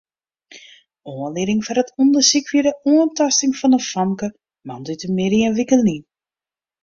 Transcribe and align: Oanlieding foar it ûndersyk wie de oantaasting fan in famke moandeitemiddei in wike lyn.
Oanlieding 1.11 1.59
foar 1.65 1.79
it 1.81 1.93
ûndersyk 2.03 2.45
wie 2.51 2.63
de 2.65 2.73
oantaasting 2.91 3.53
fan 3.59 3.77
in 3.77 3.83
famke 3.91 4.27
moandeitemiddei 4.67 5.45
in 5.47 5.57
wike 5.57 5.77
lyn. 5.85 6.03